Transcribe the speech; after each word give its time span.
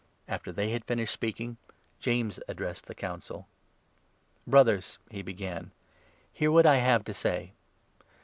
After 0.27 0.51
they 0.51 0.71
had 0.71 0.83
finished 0.83 1.13
speaking, 1.13 1.57
James 1.99 2.37
13 2.37 2.43
addressed 2.47 2.85
the 2.87 2.95
Council. 2.95 3.47
"Brothers," 4.47 4.97
he 5.11 5.21
began," 5.21 5.69
hear 6.33 6.49
what 6.51 6.65
I 6.65 6.77
have 6.77 7.03
to 7.05 7.13
say. 7.13 7.53